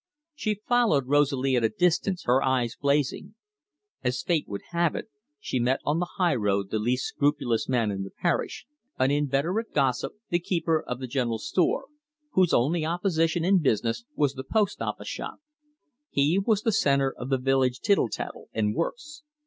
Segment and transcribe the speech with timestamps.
[0.33, 3.35] She followed Rosalie at a distance, her eyes blazing.
[4.03, 8.01] As fate would have it, she met on the highroad the least scrupulous man in
[8.01, 8.65] the parish,
[8.97, 11.85] an inveterate gossip, the keeper of the general store,
[12.31, 15.37] whose only opposition in business was the post office shop.
[16.09, 19.21] He was the centre of the village tittle tattle, and worse.